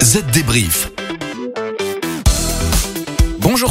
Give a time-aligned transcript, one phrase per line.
[0.00, 0.88] Z débrief.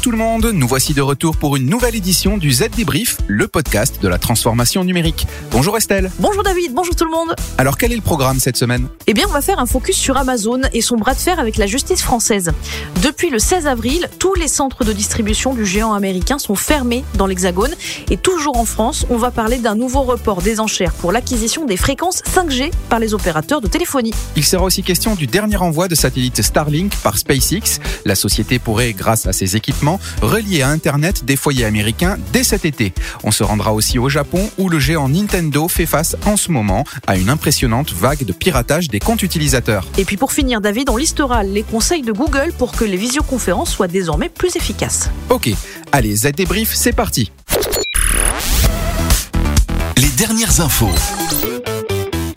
[0.00, 3.18] Bonjour tout le monde, nous voici de retour pour une nouvelle édition du Z Débrief,
[3.28, 5.26] le podcast de la transformation numérique.
[5.50, 6.10] Bonjour Estelle.
[6.18, 7.34] Bonjour David, bonjour tout le monde.
[7.58, 8.88] Alors quel est le programme cette semaine?
[9.06, 11.58] Eh bien on va faire un focus sur Amazon et son bras de fer avec
[11.58, 12.52] la justice française.
[13.02, 17.26] Depuis le 16 avril, tous les centres de distribution du géant américain sont fermés dans
[17.26, 17.74] l'Hexagone
[18.10, 21.76] et toujours en France, on va parler d'un nouveau report des enchères pour l'acquisition des
[21.76, 24.14] fréquences 5G par les opérateurs de téléphonie.
[24.34, 27.80] Il sera aussi question du dernier envoi de satellites Starlink par SpaceX.
[28.06, 29.89] La société pourrait, grâce à ses équipements,
[30.22, 32.92] relier à Internet des foyers américains dès cet été.
[33.24, 36.84] On se rendra aussi au Japon où le géant Nintendo fait face en ce moment
[37.06, 39.86] à une impressionnante vague de piratage des comptes utilisateurs.
[39.98, 43.70] Et puis pour finir David, on listera les conseils de Google pour que les visioconférences
[43.70, 45.10] soient désormais plus efficaces.
[45.28, 45.50] Ok,
[45.92, 47.32] allez, Z débrief, c'est parti.
[49.96, 50.90] Les dernières infos.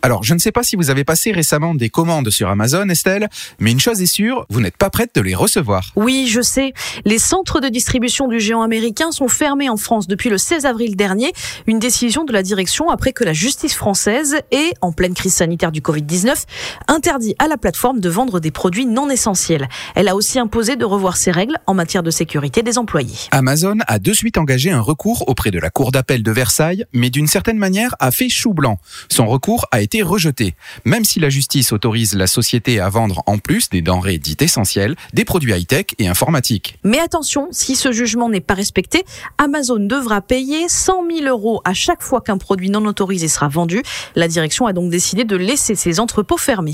[0.05, 3.29] Alors, je ne sais pas si vous avez passé récemment des commandes sur Amazon, Estelle,
[3.59, 5.93] mais une chose est sûre, vous n'êtes pas prête de les recevoir.
[5.95, 6.73] Oui, je sais.
[7.05, 10.97] Les centres de distribution du géant américain sont fermés en France depuis le 16 avril
[10.97, 11.31] dernier.
[11.67, 15.71] Une décision de la direction après que la justice française ait, en pleine crise sanitaire
[15.71, 16.47] du Covid-19,
[16.89, 19.69] interdit à la plateforme de vendre des produits non essentiels.
[19.95, 23.15] Elle a aussi imposé de revoir ses règles en matière de sécurité des employés.
[23.31, 27.09] Amazon a de suite engagé un recours auprès de la Cour d'appel de Versailles, mais
[27.09, 28.79] d'une certaine manière a fait chou blanc.
[29.09, 30.55] Son recours a été rejeté.
[30.85, 34.95] Même si la justice autorise la société à vendre en plus des denrées dites essentielles,
[35.13, 36.79] des produits high-tech et informatiques.
[36.83, 39.03] Mais attention, si ce jugement n'est pas respecté,
[39.37, 43.83] Amazon devra payer 100 000 euros à chaque fois qu'un produit non autorisé sera vendu.
[44.15, 46.73] La direction a donc décidé de laisser ses entrepôts fermés.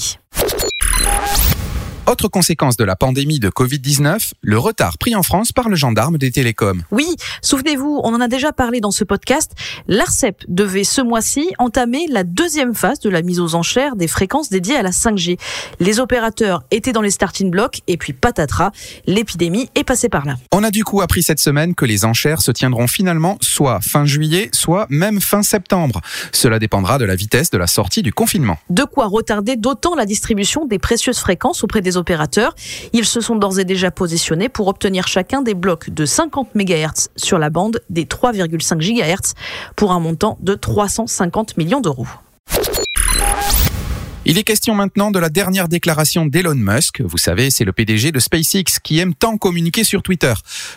[2.10, 6.18] Autre conséquence de la pandémie de Covid-19, le retard pris en France par le gendarme
[6.18, 6.82] des télécoms.
[6.90, 7.06] Oui,
[7.44, 9.52] souvenez-vous, on en a déjà parlé dans ce podcast.
[9.88, 14.50] L'ARCEP devait ce mois-ci entamer la deuxième phase de la mise aux enchères des fréquences
[14.50, 15.38] dédiées à la 5G.
[15.80, 18.72] Les opérateurs étaient dans les starting blocks et puis patatras,
[19.06, 20.38] l'épidémie est passée par là.
[20.52, 24.06] On a du coup appris cette semaine que les enchères se tiendront finalement soit fin
[24.06, 26.02] juillet, soit même fin septembre.
[26.32, 28.58] Cela dépendra de la vitesse de la sortie du confinement.
[28.72, 32.56] De quoi retarder d'autant la distribution des précieuses fréquences auprès des opérateurs.
[32.94, 37.10] Ils se sont d'ores et déjà positionnés pour obtenir chacun des blocs de 50 MHz
[37.16, 39.34] sur la bande des 3,5 GHz
[39.76, 42.08] pour un montant de 350 millions d'euros.
[44.30, 47.02] Il est question maintenant de la dernière déclaration d'Elon Musk.
[47.02, 50.36] Vous savez, c'est le PDG de SpaceX qui aime tant communiquer sur Twitter.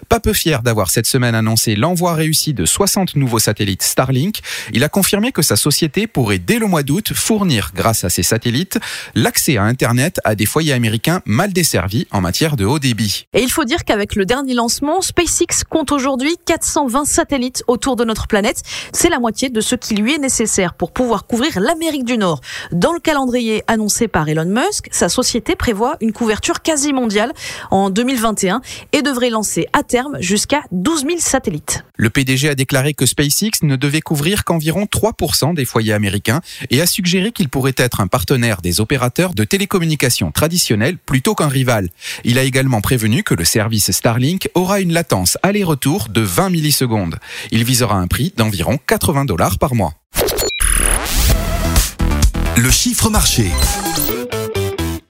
[0.09, 4.41] Pas peu fier d'avoir cette semaine annoncé l'envoi réussi de 60 nouveaux satellites Starlink.
[4.73, 8.23] Il a confirmé que sa société pourrait dès le mois d'août fournir, grâce à ces
[8.23, 8.79] satellites,
[9.15, 13.27] l'accès à Internet à des foyers américains mal desservis en matière de haut débit.
[13.35, 18.05] Et il faut dire qu'avec le dernier lancement, SpaceX compte aujourd'hui 420 satellites autour de
[18.05, 18.63] notre planète.
[18.95, 22.41] C'est la moitié de ce qui lui est nécessaire pour pouvoir couvrir l'Amérique du Nord.
[22.73, 27.33] Dans le calendrier annoncé par Elon Musk, sa société prévoit une couverture quasi mondiale
[27.71, 28.61] en 2021
[28.93, 31.85] et devrait lancer à terme jusqu'à 12 000 satellites.
[31.97, 36.81] Le PDG a déclaré que SpaceX ne devait couvrir qu'environ 3% des foyers américains et
[36.81, 41.89] a suggéré qu'il pourrait être un partenaire des opérateurs de télécommunications traditionnels plutôt qu'un rival.
[42.25, 47.19] Il a également prévenu que le service Starlink aura une latence aller-retour de 20 millisecondes.
[47.51, 49.95] Il visera un prix d'environ 80 dollars par mois.
[52.63, 53.51] Le chiffre marché.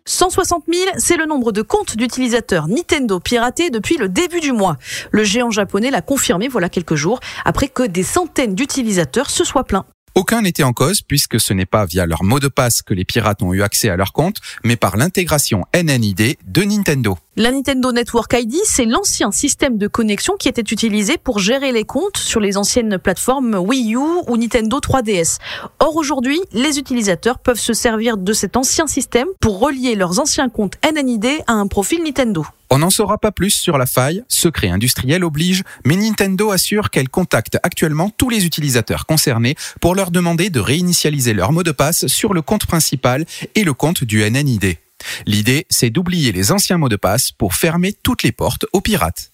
[0.06, 4.78] 160 000, c'est le nombre de comptes d'utilisateurs Nintendo piratés depuis le début du mois.
[5.10, 9.64] Le géant japonais l'a confirmé voilà quelques jours, après que des centaines d'utilisateurs se soient
[9.64, 9.84] plaints.
[10.14, 13.04] Aucun n'était en cause puisque ce n'est pas via leur mot de passe que les
[13.04, 17.18] pirates ont eu accès à leur compte, mais par l'intégration NNID de Nintendo.
[17.34, 21.84] La Nintendo Network ID, c'est l'ancien système de connexion qui était utilisé pour gérer les
[21.84, 23.98] comptes sur les anciennes plateformes Wii U
[24.28, 25.38] ou Nintendo 3DS.
[25.78, 30.50] Or aujourd'hui, les utilisateurs peuvent se servir de cet ancien système pour relier leurs anciens
[30.50, 32.44] comptes NNID à un profil Nintendo.
[32.68, 37.08] On n'en saura pas plus sur la faille, secret industriel oblige, mais Nintendo assure qu'elle
[37.08, 42.06] contacte actuellement tous les utilisateurs concernés pour leur demander de réinitialiser leur mot de passe
[42.08, 44.81] sur le compte principal et le compte du NNID.
[45.26, 49.32] L'idée, c'est d'oublier les anciens mots de passe pour fermer toutes les portes aux pirates.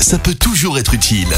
[0.00, 1.28] Ça peut toujours être utile.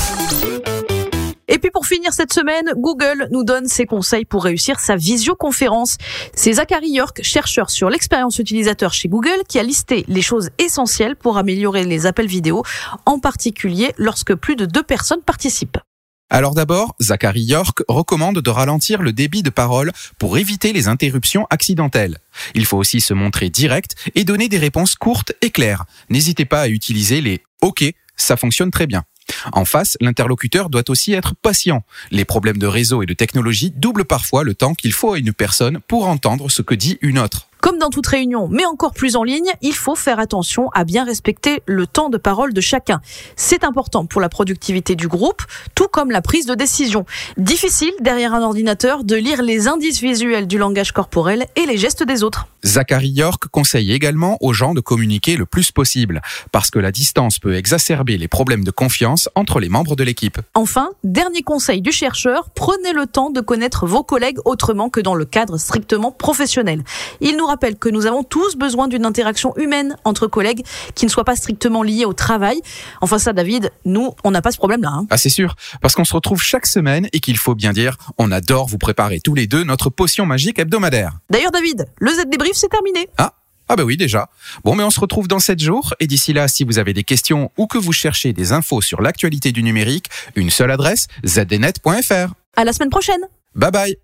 [1.48, 5.96] Et puis pour finir cette semaine, Google nous donne ses conseils pour réussir sa visioconférence.
[6.34, 11.16] C'est Zachary York, chercheur sur l'expérience utilisateur chez Google, qui a listé les choses essentielles
[11.16, 12.62] pour améliorer les appels vidéo,
[13.06, 15.78] en particulier lorsque plus de deux personnes participent.
[16.28, 21.46] Alors d'abord, Zachary York recommande de ralentir le débit de parole pour éviter les interruptions
[21.50, 22.18] accidentelles.
[22.54, 25.84] Il faut aussi se montrer direct et donner des réponses courtes et claires.
[26.10, 27.84] N'hésitez pas à utiliser les OK,
[28.16, 29.04] ça fonctionne très bien.
[29.52, 31.84] En face, l'interlocuteur doit aussi être patient.
[32.10, 35.32] Les problèmes de réseau et de technologie doublent parfois le temps qu'il faut à une
[35.32, 37.48] personne pour entendre ce que dit une autre.
[37.66, 41.04] Comme dans toute réunion, mais encore plus en ligne, il faut faire attention à bien
[41.04, 43.00] respecter le temps de parole de chacun.
[43.34, 45.42] C'est important pour la productivité du groupe,
[45.74, 47.06] tout comme la prise de décision.
[47.38, 52.04] Difficile derrière un ordinateur de lire les indices visuels du langage corporel et les gestes
[52.04, 52.46] des autres.
[52.64, 56.22] Zachary York conseille également aux gens de communiquer le plus possible,
[56.52, 60.38] parce que la distance peut exacerber les problèmes de confiance entre les membres de l'équipe.
[60.54, 65.16] Enfin, dernier conseil du chercheur, prenez le temps de connaître vos collègues autrement que dans
[65.16, 66.84] le cadre strictement professionnel.
[67.20, 70.62] Il nous rappelle que nous avons tous besoin d'une interaction humaine entre collègues
[70.94, 72.60] qui ne soit pas strictement liée au travail.
[73.00, 74.90] Enfin ça, David, nous, on n'a pas ce problème-là.
[74.92, 75.06] Hein.
[75.08, 78.30] Ah c'est sûr, parce qu'on se retrouve chaque semaine et qu'il faut bien dire, on
[78.30, 81.12] adore vous préparer tous les deux notre potion magique hebdomadaire.
[81.30, 83.08] D'ailleurs, David, le Z débrief, c'est terminé.
[83.16, 83.32] Ah
[83.68, 84.28] ah bah oui déjà.
[84.62, 87.02] Bon mais on se retrouve dans 7 jours et d'ici là si vous avez des
[87.02, 90.06] questions ou que vous cherchez des infos sur l'actualité du numérique,
[90.36, 92.34] une seule adresse zdnet.fr.
[92.54, 93.22] À la semaine prochaine.
[93.56, 93.96] Bye bye.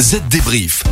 [0.00, 0.84] Z débrief.